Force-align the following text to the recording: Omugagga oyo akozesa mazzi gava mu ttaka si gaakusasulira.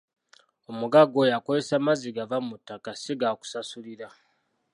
Omugagga 0.69 1.17
oyo 1.23 1.33
akozesa 1.39 1.75
mazzi 1.85 2.09
gava 2.15 2.37
mu 2.47 2.55
ttaka 2.59 2.91
si 3.01 3.13
gaakusasulira. 3.19 4.07